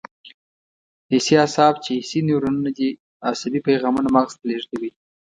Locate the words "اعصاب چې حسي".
1.41-2.19